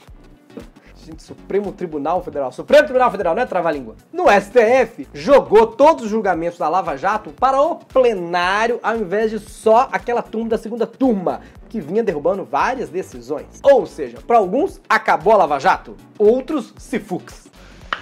Gente, 1.10 1.22
Supremo 1.24 1.72
Tribunal 1.72 2.22
Federal. 2.22 2.52
Supremo 2.52 2.84
Tribunal 2.84 3.10
Federal, 3.10 3.34
não 3.34 3.42
é 3.42 3.46
trava-língua. 3.46 3.96
No 4.12 4.26
STF, 4.30 5.08
jogou 5.12 5.66
todos 5.66 6.04
os 6.04 6.10
julgamentos 6.10 6.58
da 6.58 6.68
Lava 6.68 6.96
Jato 6.96 7.30
para 7.30 7.60
o 7.60 7.76
plenário, 7.76 8.78
ao 8.80 8.96
invés 8.96 9.30
de 9.32 9.40
só 9.40 9.88
aquela 9.90 10.22
turma 10.22 10.50
da 10.50 10.58
segunda 10.58 10.86
turma, 10.86 11.40
que 11.68 11.80
vinha 11.80 12.02
derrubando 12.02 12.44
várias 12.44 12.88
decisões. 12.88 13.60
Ou 13.62 13.86
seja, 13.86 14.18
para 14.24 14.38
alguns, 14.38 14.80
acabou 14.88 15.32
a 15.32 15.38
Lava 15.38 15.58
Jato. 15.58 15.96
Outros, 16.16 16.72
se 16.78 17.00
fux. 17.00 17.49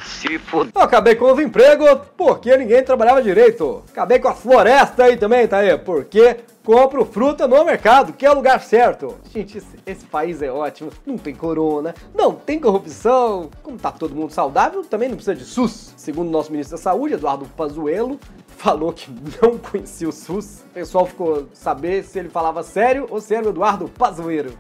Se 0.08 0.38
fud... 0.38 0.70
Eu 0.74 0.82
acabei 0.82 1.14
com 1.14 1.30
os 1.30 1.38
empregos 1.38 2.00
porque 2.16 2.56
ninguém 2.56 2.82
trabalhava 2.82 3.22
direito. 3.22 3.84
Acabei 3.90 4.18
com 4.18 4.28
as 4.28 4.38
florestas 4.38 4.98
aí 4.98 5.16
também, 5.16 5.46
tá 5.46 5.58
aí? 5.58 5.76
Porque 5.76 6.38
compro 6.64 7.04
fruta 7.04 7.46
no 7.46 7.64
mercado, 7.64 8.12
que 8.12 8.26
é 8.26 8.30
o 8.30 8.34
lugar 8.34 8.60
certo. 8.62 9.14
Gente, 9.32 9.58
esse, 9.58 9.78
esse, 9.86 10.06
país 10.06 10.42
é 10.42 10.50
ótimo. 10.50 10.90
Não 11.06 11.16
tem 11.16 11.34
corona, 11.34 11.94
não 12.14 12.34
tem 12.34 12.58
corrupção. 12.58 13.50
Como 13.62 13.78
tá 13.78 13.92
todo 13.92 14.14
mundo 14.14 14.32
saudável, 14.32 14.82
também 14.82 15.08
não 15.08 15.16
precisa 15.16 15.36
de 15.36 15.44
SUS. 15.44 15.94
Segundo 15.96 16.28
o 16.28 16.32
nosso 16.32 16.50
ministro 16.50 16.76
da 16.76 16.82
Saúde, 16.82 17.14
Eduardo 17.14 17.46
Pazuello, 17.56 18.18
falou 18.46 18.92
que 18.92 19.10
não 19.40 19.56
conhecia 19.56 20.08
o 20.08 20.12
SUS. 20.12 20.64
O 20.70 20.74
pessoal 20.74 21.06
ficou 21.06 21.48
saber 21.52 22.02
se 22.02 22.18
ele 22.18 22.28
falava 22.28 22.62
sério 22.62 23.06
ou 23.10 23.20
se 23.20 23.34
era 23.34 23.46
o 23.46 23.50
Eduardo 23.50 23.88
Pazuello. 23.88 24.52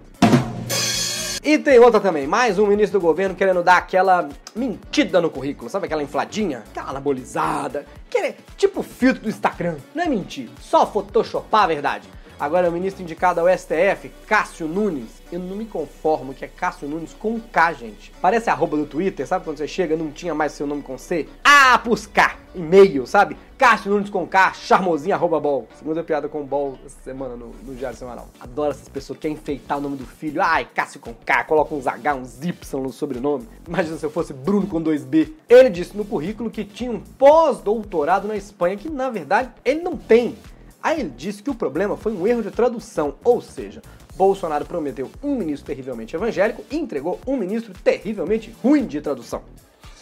E 1.42 1.56
tem 1.56 1.78
outra 1.78 2.00
também, 2.00 2.26
mais 2.26 2.58
um 2.58 2.66
ministro 2.66 2.98
do 2.98 3.02
governo 3.02 3.34
querendo 3.34 3.62
dar 3.62 3.76
aquela 3.76 4.28
mentida 4.56 5.20
no 5.20 5.30
currículo, 5.30 5.70
sabe 5.70 5.86
aquela 5.86 6.02
infladinha? 6.02 6.64
Aquela 6.70 6.90
anabolizada, 6.90 7.86
que 8.10 8.34
tipo 8.56 8.82
filtro 8.82 9.22
do 9.22 9.28
Instagram. 9.28 9.76
Não 9.94 10.02
é 10.02 10.08
mentir, 10.08 10.50
só 10.60 10.84
photoshopar 10.84 11.64
a 11.64 11.66
verdade. 11.68 12.08
Agora 12.40 12.68
o 12.68 12.72
ministro 12.72 13.02
indicado 13.02 13.40
ao 13.40 13.48
STF, 13.48 14.12
Cássio 14.26 14.68
Nunes. 14.68 15.20
Eu 15.32 15.40
não 15.40 15.56
me 15.56 15.64
conformo 15.64 16.32
que 16.32 16.44
é 16.44 16.48
Cássio 16.48 16.88
Nunes 16.88 17.12
com 17.12 17.40
K, 17.40 17.72
gente. 17.72 18.12
Parece 18.22 18.48
arroba 18.48 18.76
do 18.76 18.86
Twitter, 18.86 19.26
sabe 19.26 19.44
quando 19.44 19.58
você 19.58 19.66
chega 19.66 19.96
não 19.96 20.12
tinha 20.12 20.34
mais 20.34 20.52
seu 20.52 20.66
nome 20.66 20.82
com 20.82 20.96
C? 20.96 21.28
Ah, 21.44 21.82
K, 22.14 22.36
e-mail, 22.54 23.06
sabe? 23.06 23.36
Cássio 23.58 23.90
Nunes 23.90 24.08
com 24.08 24.24
K, 24.24 24.52
charmosinho, 24.54 25.16
arroba 25.16 25.40
bol. 25.40 25.66
Segunda 25.74 26.04
piada 26.04 26.28
com 26.28 26.44
bol 26.44 26.78
essa 26.86 26.96
semana 27.02 27.34
no, 27.34 27.48
no 27.64 27.74
Diário 27.74 27.98
Semanal. 27.98 28.28
Adoro 28.38 28.70
essas 28.70 28.88
pessoas 28.88 29.16
que 29.16 29.22
querem 29.22 29.36
enfeitar 29.36 29.78
o 29.78 29.80
nome 29.80 29.96
do 29.96 30.06
filho. 30.06 30.40
Ai, 30.40 30.64
Cássio 30.72 31.00
com 31.00 31.12
K, 31.12 31.42
coloca 31.42 31.74
uns 31.74 31.88
H, 31.88 32.14
uns 32.14 32.40
Y 32.40 32.80
no 32.80 32.92
sobrenome. 32.92 33.48
Imagina 33.66 33.96
se 33.96 34.06
eu 34.06 34.10
fosse 34.10 34.32
Bruno 34.32 34.68
com 34.68 34.80
2B. 34.80 35.32
Ele 35.48 35.70
disse 35.70 35.96
no 35.96 36.04
currículo 36.04 36.50
que 36.50 36.64
tinha 36.64 36.92
um 36.92 37.00
pós-doutorado 37.00 38.28
na 38.28 38.36
Espanha, 38.36 38.76
que 38.76 38.88
na 38.88 39.10
verdade 39.10 39.50
ele 39.64 39.82
não 39.82 39.96
tem. 39.96 40.36
Aí 40.82 41.00
ele 41.00 41.12
disse 41.16 41.42
que 41.42 41.50
o 41.50 41.54
problema 41.54 41.96
foi 41.96 42.12
um 42.12 42.26
erro 42.26 42.42
de 42.42 42.50
tradução, 42.50 43.14
ou 43.24 43.40
seja, 43.40 43.82
Bolsonaro 44.16 44.64
prometeu 44.64 45.10
um 45.22 45.36
ministro 45.36 45.66
terrivelmente 45.66 46.14
evangélico 46.14 46.64
e 46.70 46.76
entregou 46.76 47.20
um 47.26 47.36
ministro 47.36 47.72
terrivelmente 47.72 48.54
ruim 48.62 48.86
de 48.86 49.00
tradução. 49.00 49.42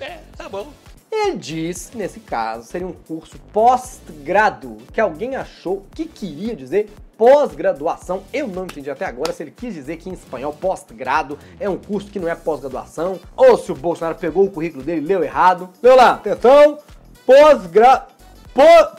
É, 0.01 0.19
tá 0.37 0.49
bom. 0.49 0.73
Ele 1.11 1.37
diz 1.37 1.89
que 1.89 1.97
nesse 1.97 2.21
caso 2.21 2.67
seria 2.67 2.87
um 2.87 2.93
curso 2.93 3.39
pós-grado, 3.53 4.77
que 4.93 5.01
alguém 5.01 5.37
achou 5.37 5.87
que 5.95 6.05
queria 6.05 6.55
dizer 6.55 6.91
pós-graduação. 7.17 8.23
Eu 8.33 8.47
não 8.47 8.65
entendi 8.65 8.91
até 8.91 9.07
agora 9.07 9.33
se 9.33 9.43
ele 9.43 9.51
quis 9.51 9.73
dizer 9.73 9.97
que 9.97 10.11
em 10.11 10.13
espanhol 10.13 10.53
pós-grado 10.53 11.39
é 11.59 11.69
um 11.69 11.79
curso 11.79 12.11
que 12.11 12.19
não 12.19 12.29
é 12.29 12.35
pós-graduação, 12.35 13.19
ou 13.35 13.57
se 13.57 13.73
o 13.73 13.75
Bolsonaro 13.75 14.19
pegou 14.19 14.45
o 14.45 14.51
currículo 14.51 14.83
dele 14.83 15.01
e 15.01 15.07
leu 15.07 15.23
errado. 15.23 15.71
Leu 15.83 15.97
lá, 15.97 16.13
atenção, 16.13 16.79
pós-grado 17.25 18.16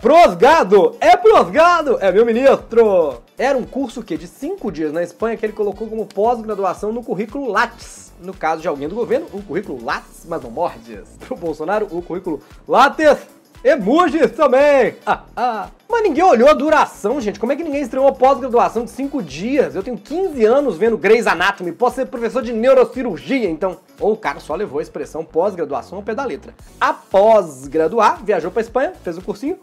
prosgado! 0.01 0.95
É 0.99 1.17
prosgado! 1.17 1.97
É 1.99 2.11
meu 2.11 2.25
ministro! 2.25 3.21
Era 3.37 3.57
um 3.57 3.63
curso 3.63 4.03
que 4.03 4.17
de 4.17 4.27
cinco 4.27 4.71
dias 4.71 4.93
na 4.93 5.01
Espanha 5.01 5.35
que 5.35 5.45
ele 5.45 5.53
colocou 5.53 5.87
como 5.87 6.05
pós-graduação 6.05 6.91
no 6.91 7.03
currículo 7.03 7.49
Lattes. 7.49 8.13
No 8.21 8.33
caso 8.33 8.61
de 8.61 8.67
alguém 8.67 8.87
do 8.87 8.95
governo, 8.95 9.27
o 9.33 9.41
currículo 9.41 9.83
Lattes, 9.83 10.25
mas 10.27 10.41
não 10.41 10.51
mordes. 10.51 11.07
Pro 11.19 11.35
Bolsonaro, 11.35 11.87
o 11.91 12.01
currículo 12.01 12.41
Lattes 12.67 13.17
Emojis 13.63 14.31
também! 14.31 14.95
Ah, 15.05 15.23
ah. 15.35 15.69
Mas 15.89 16.03
ninguém 16.03 16.23
olhou 16.23 16.49
a 16.49 16.53
duração, 16.53 17.19
gente. 17.19 17.39
Como 17.39 17.51
é 17.51 17.55
que 17.55 17.63
ninguém 17.63 17.81
estreou 17.81 18.11
pós-graduação 18.13 18.85
de 18.85 18.91
5 18.91 19.23
dias? 19.23 19.75
Eu 19.75 19.81
tenho 19.81 19.97
15 19.97 20.45
anos 20.45 20.77
vendo 20.77 20.97
Grey's 20.97 21.25
Anatomy. 21.25 21.71
Posso 21.71 21.95
ser 21.95 22.05
professor 22.05 22.43
de 22.43 22.53
neurocirurgia, 22.53 23.49
então. 23.49 23.77
Ou 23.99 24.13
o 24.13 24.17
cara 24.17 24.39
só 24.39 24.53
levou 24.53 24.79
a 24.79 24.83
expressão 24.83 25.23
pós-graduação 25.25 25.97
ao 25.97 26.03
pé 26.03 26.13
da 26.13 26.23
letra. 26.23 26.53
Após 26.79 27.67
graduar, 27.67 28.23
viajou 28.23 28.51
pra 28.51 28.61
Espanha, 28.61 28.93
fez 29.03 29.17
um 29.17 29.21
cursinho. 29.21 29.57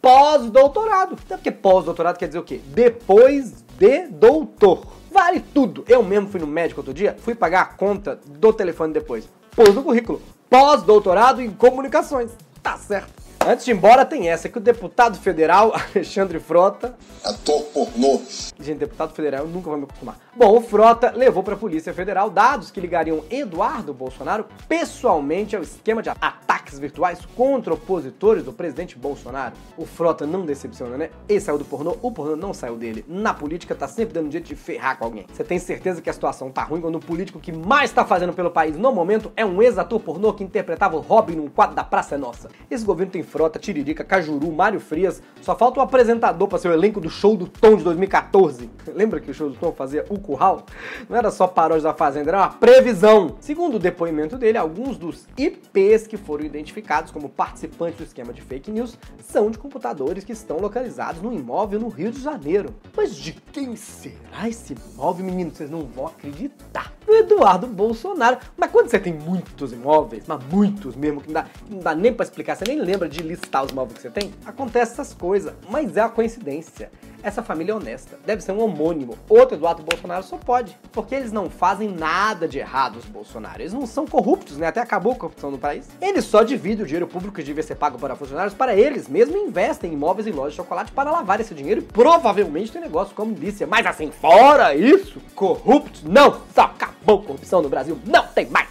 Pós-doutorado. 0.00 1.16
Até 1.24 1.36
porque 1.36 1.50
pós-doutorado 1.50 2.18
quer 2.18 2.26
dizer 2.26 2.38
o 2.38 2.44
quê? 2.44 2.60
Depois 2.66 3.64
de 3.78 4.08
doutor. 4.08 4.86
Vale 5.10 5.40
tudo. 5.40 5.84
Eu 5.88 6.02
mesmo 6.02 6.28
fui 6.28 6.40
no 6.40 6.46
médico 6.46 6.80
outro 6.80 6.92
dia, 6.92 7.16
fui 7.20 7.34
pagar 7.34 7.60
a 7.62 7.64
conta 7.66 8.18
do 8.26 8.52
telefone 8.52 8.92
depois. 8.92 9.28
Pôs 9.54 9.74
no 9.74 9.82
currículo. 9.82 10.20
Pós-doutorado 10.50 11.40
em 11.40 11.50
comunicações. 11.50 12.30
Tá 12.62 12.76
certo. 12.76 13.25
Antes 13.48 13.64
de 13.64 13.70
ir 13.70 13.74
embora, 13.74 14.04
tem 14.04 14.28
essa 14.28 14.48
que 14.48 14.58
o 14.58 14.60
deputado 14.60 15.16
federal 15.20 15.70
Alexandre 15.94 16.40
Frota. 16.40 16.96
Ator 17.24 17.62
pornô. 17.66 18.20
Gente, 18.58 18.78
deputado 18.78 19.14
federal, 19.14 19.44
eu 19.44 19.48
nunca 19.48 19.70
vou 19.70 19.78
me 19.78 19.84
acostumar. 19.84 20.18
Bom, 20.34 20.56
o 20.56 20.60
Frota 20.60 21.12
levou 21.14 21.44
para 21.44 21.54
a 21.54 21.56
Polícia 21.56 21.94
Federal 21.94 22.28
dados 22.28 22.72
que 22.72 22.80
ligariam 22.80 23.24
Eduardo 23.30 23.94
Bolsonaro 23.94 24.46
pessoalmente 24.68 25.54
ao 25.54 25.62
esquema 25.62 26.02
de 26.02 26.10
ataques 26.10 26.78
virtuais 26.78 27.20
contra 27.36 27.72
opositores 27.72 28.42
do 28.42 28.52
presidente 28.52 28.98
Bolsonaro. 28.98 29.54
O 29.76 29.86
Frota 29.86 30.26
não 30.26 30.44
decepciona, 30.44 30.96
né? 30.96 31.10
Ele 31.28 31.40
saiu 31.40 31.56
do 31.56 31.64
pornô, 31.64 31.96
o 32.02 32.10
pornô 32.10 32.34
não 32.34 32.52
saiu 32.52 32.76
dele. 32.76 33.04
Na 33.06 33.32
política, 33.32 33.76
tá 33.76 33.86
sempre 33.86 34.12
dando 34.12 34.26
um 34.26 34.32
jeito 34.32 34.48
de 34.48 34.56
ferrar 34.56 34.98
com 34.98 35.04
alguém. 35.04 35.24
Você 35.32 35.44
tem 35.44 35.60
certeza 35.60 36.02
que 36.02 36.10
a 36.10 36.12
situação 36.12 36.50
tá 36.50 36.64
ruim 36.64 36.80
quando 36.80 36.96
o 36.96 37.00
político 37.00 37.38
que 37.38 37.52
mais 37.52 37.92
tá 37.92 38.04
fazendo 38.04 38.32
pelo 38.32 38.50
país 38.50 38.76
no 38.76 38.92
momento 38.92 39.30
é 39.36 39.46
um 39.46 39.62
ex-ator 39.62 40.00
pornô 40.00 40.32
que 40.32 40.42
interpretava 40.42 40.96
o 40.96 41.00
Robin 41.00 41.36
num 41.36 41.48
quadro 41.48 41.76
da 41.76 41.84
Praça 41.84 42.18
Nossa. 42.18 42.50
Esse 42.68 42.84
governo 42.84 43.12
tem 43.12 43.22
Frota, 43.36 43.58
Tiririca, 43.58 44.02
Cajuru, 44.02 44.50
Mário 44.50 44.80
Frias. 44.80 45.22
Só 45.42 45.54
falta 45.54 45.78
o 45.78 45.82
apresentador 45.82 46.48
para 46.48 46.58
ser 46.58 46.68
o 46.68 46.72
elenco 46.72 47.02
do 47.02 47.10
show 47.10 47.36
do 47.36 47.46
Tom 47.46 47.76
de 47.76 47.84
2014. 47.84 48.70
Lembra 48.94 49.20
que 49.20 49.30
o 49.30 49.34
show 49.34 49.50
do 49.50 49.56
Tom 49.56 49.72
fazia 49.72 50.06
o 50.08 50.18
curral? 50.18 50.64
Não 51.06 51.18
era 51.18 51.30
só 51.30 51.46
paródia 51.46 51.82
da 51.82 51.92
Fazenda, 51.92 52.30
era 52.30 52.38
uma 52.38 52.48
previsão. 52.48 53.36
Segundo 53.38 53.74
o 53.74 53.78
depoimento 53.78 54.38
dele, 54.38 54.56
alguns 54.56 54.96
dos 54.96 55.28
IPs 55.36 56.06
que 56.06 56.16
foram 56.16 56.46
identificados 56.46 57.12
como 57.12 57.28
participantes 57.28 57.98
do 57.98 58.04
esquema 58.04 58.32
de 58.32 58.40
fake 58.40 58.70
news 58.70 58.96
são 59.22 59.50
de 59.50 59.58
computadores 59.58 60.24
que 60.24 60.32
estão 60.32 60.56
localizados 60.56 61.20
no 61.20 61.30
imóvel 61.30 61.78
no 61.78 61.88
Rio 61.88 62.10
de 62.10 62.22
Janeiro. 62.22 62.74
Mas 62.96 63.14
de 63.14 63.32
quem 63.32 63.76
será 63.76 64.48
esse 64.48 64.74
imóvel, 64.94 65.26
menino? 65.26 65.50
Vocês 65.54 65.68
não 65.68 65.82
vão 65.82 66.06
acreditar. 66.06 66.90
Do 67.06 67.14
Eduardo 67.14 67.66
Bolsonaro. 67.68 68.38
Mas 68.56 68.70
quando 68.70 68.90
você 68.90 68.98
tem 68.98 69.12
muitos 69.12 69.72
imóveis, 69.72 70.24
mas 70.26 70.40
muitos 70.50 70.96
mesmo, 70.96 71.20
que 71.20 71.28
não 71.28 71.34
dá, 71.34 71.46
não 71.70 71.78
dá 71.78 71.94
nem 71.94 72.12
para 72.12 72.24
explicar, 72.24 72.56
você 72.56 72.64
nem 72.66 72.80
lembra 72.80 73.08
de 73.08 73.22
listar 73.22 73.64
os 73.64 73.72
móveis 73.72 73.94
que 73.98 74.02
você 74.02 74.10
tem, 74.10 74.34
acontece 74.44 74.92
essas 74.92 75.14
coisas. 75.14 75.54
Mas 75.70 75.96
é 75.96 76.00
a 76.00 76.08
coincidência. 76.08 76.90
Essa 77.26 77.42
família 77.42 77.72
é 77.72 77.74
honesta. 77.74 78.16
Deve 78.24 78.40
ser 78.40 78.52
um 78.52 78.62
homônimo. 78.62 79.18
Outro 79.28 79.56
Eduardo 79.56 79.82
Bolsonaro 79.82 80.22
só 80.22 80.36
pode. 80.36 80.78
Porque 80.92 81.12
eles 81.12 81.32
não 81.32 81.50
fazem 81.50 81.88
nada 81.88 82.46
de 82.46 82.60
errado, 82.60 83.00
os 83.00 83.04
Bolsonaro. 83.04 83.60
Eles 83.60 83.72
não 83.72 83.84
são 83.84 84.06
corruptos, 84.06 84.58
né? 84.58 84.68
Até 84.68 84.80
acabou 84.80 85.10
a 85.10 85.16
corrupção 85.16 85.50
no 85.50 85.58
país. 85.58 85.88
Eles 86.00 86.24
só 86.24 86.44
dividem 86.44 86.84
o 86.84 86.86
dinheiro 86.86 87.08
público 87.08 87.34
que 87.34 87.42
devia 87.42 87.64
ser 87.64 87.74
pago 87.74 87.98
para 87.98 88.14
funcionários 88.14 88.54
para 88.54 88.76
eles 88.76 89.08
mesmo 89.08 89.36
investem 89.36 89.90
em 89.90 89.94
imóveis 89.94 90.28
e 90.28 90.30
lojas 90.30 90.52
de 90.52 90.58
chocolate 90.58 90.92
para 90.92 91.10
lavar 91.10 91.40
esse 91.40 91.52
dinheiro 91.52 91.80
e 91.80 91.84
provavelmente 91.84 92.70
tem 92.70 92.80
negócio 92.80 93.12
como 93.12 93.32
milícia. 93.32 93.66
Mas 93.66 93.84
assim, 93.86 94.12
fora 94.12 94.76
isso, 94.76 95.20
corruptos 95.34 96.04
não. 96.04 96.42
Só 96.54 96.60
acabou 96.60 97.18
a 97.18 97.22
corrupção 97.24 97.60
no 97.60 97.68
Brasil. 97.68 97.98
Não 98.06 98.24
tem 98.28 98.46
mais. 98.46 98.70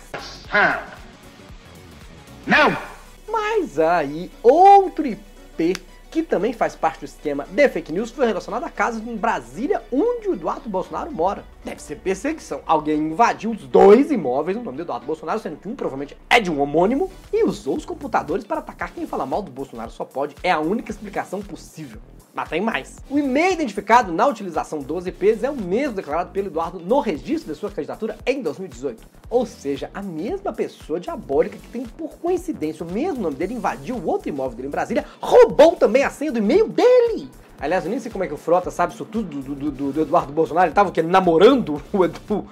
Não! 2.48 2.78
Mas 3.30 3.78
aí, 3.78 4.32
outro 4.42 5.06
IP 5.06 5.76
que 6.16 6.24
também 6.24 6.54
faz 6.54 6.78
parte 6.78 7.00
do 7.00 7.06
esquema 7.06 7.46
de 7.52 7.68
fake 7.68 7.92
news, 7.92 8.10
foi 8.10 8.26
relacionado 8.26 8.64
à 8.64 8.70
casa 8.70 9.04
em 9.04 9.18
Brasília, 9.18 9.84
onde 9.92 10.30
o 10.30 10.34
Eduardo 10.34 10.70
Bolsonaro 10.70 11.12
mora. 11.12 11.44
Deve 11.66 11.82
ser 11.82 11.98
perseguição. 11.98 12.62
Alguém 12.66 12.98
invadiu 12.98 13.52
os 13.52 13.68
dois 13.68 14.12
imóveis 14.12 14.58
no 14.58 14.64
nome 14.64 14.78
do 14.78 14.84
Eduardo 14.84 15.06
Bolsonaro, 15.06 15.42
sendo 15.42 15.58
que 15.58 15.68
um 15.68 15.76
provavelmente 15.76 16.16
é 16.30 16.40
de 16.40 16.50
um 16.50 16.62
homônimo, 16.62 17.12
e 17.34 17.44
usou 17.44 17.76
os 17.76 17.84
computadores 17.84 18.46
para 18.46 18.60
atacar 18.60 18.94
quem 18.94 19.06
fala 19.06 19.26
mal 19.26 19.42
do 19.42 19.52
Bolsonaro 19.52 19.92
só 19.92 20.06
pode. 20.06 20.38
É 20.42 20.52
a 20.52 20.60
única 20.60 20.90
explicação 20.90 21.42
possível. 21.42 22.00
Mas 22.36 22.50
tem 22.50 22.60
mais. 22.60 22.98
O 23.10 23.18
e-mail 23.18 23.54
identificado 23.54 24.12
na 24.12 24.28
utilização 24.28 24.80
dos 24.80 25.08
IPs 25.08 25.42
é 25.42 25.50
o 25.50 25.56
mesmo 25.56 25.96
declarado 25.96 26.32
pelo 26.32 26.48
Eduardo 26.48 26.80
no 26.80 27.00
registro 27.00 27.54
de 27.54 27.58
sua 27.58 27.72
candidatura 27.72 28.18
em 28.26 28.42
2018. 28.42 29.02
Ou 29.30 29.46
seja, 29.46 29.90
a 29.94 30.02
mesma 30.02 30.52
pessoa 30.52 31.00
diabólica 31.00 31.58
que 31.58 31.68
tem, 31.70 31.86
por 31.86 32.18
coincidência, 32.18 32.86
o 32.86 32.92
mesmo 32.92 33.22
nome 33.22 33.38
dele 33.38 33.54
invadiu 33.54 33.96
o 33.96 34.06
outro 34.06 34.28
imóvel 34.28 34.58
dele 34.58 34.68
em 34.68 34.72
Brasília, 34.72 35.06
roubou 35.22 35.78
também 35.78 36.04
a 36.04 36.10
senha 36.10 36.30
do 36.30 36.40
e-mail 36.40 36.68
dele. 36.68 37.30
Aliás, 37.58 37.86
eu 37.86 37.90
nem 37.90 38.02
sei 38.02 38.12
como 38.12 38.26
é 38.26 38.28
que 38.28 38.34
o 38.34 38.38
Frota 38.38 38.70
sabe 38.70 38.94
isso 38.94 39.06
tudo 39.06 39.42
do, 39.42 39.56
do, 39.56 39.72
do, 39.72 39.92
do 39.94 40.02
Eduardo 40.02 40.34
Bolsonaro. 40.34 40.68
Ele 40.68 40.76
tava 40.76 40.90
o 40.90 40.92
quê? 40.92 41.02
Namorando 41.02 41.82
o 41.94 42.04
Edu, 42.04 42.46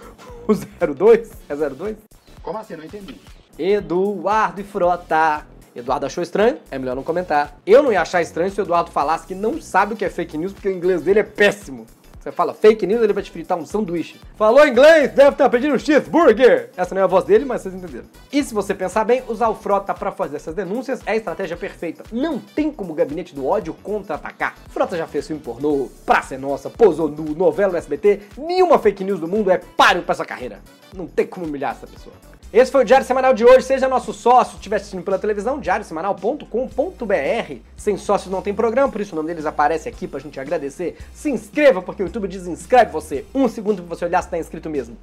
o 0.48 0.54
02? 0.96 1.30
É 1.50 1.56
02? 1.58 1.98
Como 2.42 2.58
assim? 2.58 2.78
Não 2.78 2.86
entendi. 2.86 3.20
Eduardo 3.60 4.62
e 4.62 4.64
Frota. 4.64 5.46
Eduardo 5.76 6.06
achou 6.06 6.24
estranho? 6.24 6.58
É 6.70 6.78
melhor 6.78 6.96
não 6.96 7.04
comentar. 7.04 7.58
Eu 7.66 7.82
não 7.82 7.92
ia 7.92 8.02
achar 8.02 8.22
estranho 8.22 8.52
se 8.52 8.62
o 8.62 8.64
Eduardo 8.64 8.92
falasse 8.92 9.26
que 9.26 9.34
não 9.34 9.62
sabe 9.62 9.94
o 9.94 9.98
que 9.98 10.06
é 10.06 10.10
fake 10.10 10.38
news 10.38 10.54
porque 10.54 10.70
o 10.70 10.72
inglês 10.72 11.02
dele 11.02 11.20
é 11.20 11.24
péssimo. 11.24 11.88
Você 12.24 12.32
fala 12.32 12.54
fake 12.54 12.88
news, 12.88 13.04
ele 13.04 13.12
vai 13.12 13.22
te 13.22 13.30
fritar 13.30 13.58
um 13.58 13.66
sanduíche. 13.66 14.18
Falou 14.38 14.66
inglês, 14.66 15.12
deve 15.12 15.32
estar 15.32 15.50
pedindo 15.50 15.76
um 15.76 15.78
cheeseburger. 15.78 16.70
Essa 16.78 16.96
não 16.96 17.02
é 17.02 17.04
a 17.04 17.08
voz 17.08 17.26
dele, 17.26 17.44
mas 17.44 17.62
vocês 17.62 17.76
entenderam. 17.76 18.06
E 18.32 18.42
se 18.42 18.54
você 18.54 18.74
pensar 18.74 19.04
bem, 19.04 19.22
usar 19.28 19.50
o 19.50 19.56
Frota 19.56 19.94
para 19.94 20.10
fazer 20.10 20.38
essas 20.38 20.56
denúncias 20.56 21.02
é 21.06 21.12
a 21.12 21.16
estratégia 21.18 21.58
perfeita. 21.58 22.02
Não 22.14 22.40
tem 22.40 22.72
como 22.72 22.94
o 22.94 22.96
gabinete 22.96 23.36
do 23.36 23.46
ódio 23.46 23.74
contra-atacar. 23.74 24.56
Frota 24.70 24.96
já 24.96 25.06
fez 25.06 25.28
filme 25.28 25.42
pornô, 25.42 25.90
Praça 26.06 26.36
é 26.36 26.38
Nossa, 26.38 26.70
posou 26.70 27.10
nu, 27.10 27.36
novela 27.36 27.74
no 27.74 27.78
SBT. 27.78 28.22
Nenhuma 28.38 28.80
fake 28.80 29.04
news 29.04 29.20
do 29.20 29.28
mundo 29.28 29.52
é 29.52 29.58
páreo 29.58 30.04
para 30.04 30.14
essa 30.14 30.24
carreira. 30.24 30.62
Não 30.96 31.08
tem 31.08 31.28
como 31.28 31.46
humilhar 31.46 31.74
essa 31.74 31.88
pessoa. 31.88 32.16
Esse 32.54 32.72
foi 32.72 32.84
o 32.84 32.86
Diário 32.86 33.04
Semanal 33.04 33.34
de 33.34 33.44
hoje. 33.44 33.66
Seja 33.66 33.88
nosso 33.90 34.14
sócio, 34.14 34.52
se 34.52 34.58
estiver 34.58 34.76
assistindo 34.76 35.02
pela 35.02 35.18
televisão, 35.18 35.60
diariosemanal.com.br. 35.60 37.56
Sem 37.76 37.98
sócios 37.98 38.32
não 38.32 38.44
tem 38.44 38.54
programa, 38.54 38.92
por 38.92 39.02
isso 39.02 39.14
o 39.14 39.16
nome 39.16 39.30
deles 39.30 39.48
aparece 39.48 39.90
aqui 39.90 40.08
pra 40.08 40.20
gente 40.20 40.40
agradecer. 40.40 40.96
Se 41.12 41.32
inscreva, 41.32 41.82
porque 41.82 42.04
o 42.04 42.06
YouTube 42.06 42.28
desinscreve 42.28 42.92
você. 42.92 43.26
Um 43.34 43.48
segundo 43.48 43.82
pra 43.82 43.96
você 43.96 44.06
olhar 44.06 44.22
se 44.22 44.30
tá 44.30 44.38
inscrito 44.38 44.70
mesmo. 44.70 44.96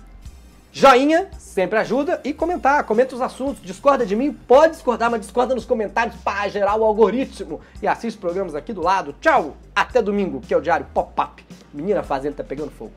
Joinha, 0.72 1.28
sempre 1.40 1.76
ajuda. 1.80 2.20
E 2.22 2.32
comentar, 2.32 2.84
comenta 2.84 3.16
os 3.16 3.20
assuntos. 3.20 3.60
Discorda 3.64 4.06
de 4.06 4.14
mim? 4.14 4.32
Pode 4.32 4.74
discordar, 4.74 5.10
mas 5.10 5.22
discorda 5.22 5.52
nos 5.52 5.64
comentários 5.64 6.14
para 6.22 6.48
gerar 6.48 6.76
o 6.76 6.84
algoritmo. 6.84 7.60
E 7.82 7.88
assiste 7.88 8.14
os 8.14 8.20
programas 8.20 8.54
aqui 8.54 8.72
do 8.72 8.80
lado. 8.80 9.12
Tchau! 9.20 9.56
Até 9.74 10.00
domingo, 10.00 10.40
que 10.40 10.54
é 10.54 10.56
o 10.56 10.60
Diário 10.60 10.86
Pop-Up. 10.94 11.44
Menina 11.74 12.04
Fazenda 12.04 12.36
tá 12.36 12.44
pegando 12.44 12.70
fogo. 12.70 12.92